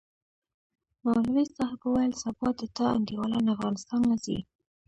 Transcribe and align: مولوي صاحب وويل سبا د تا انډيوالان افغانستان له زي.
مولوي 1.03 1.45
صاحب 1.55 1.79
وويل 1.83 2.13
سبا 2.23 2.47
د 2.59 2.61
تا 2.75 2.85
انډيوالان 2.97 3.45
افغانستان 3.55 4.01
له 4.09 4.15
زي. 4.25 4.37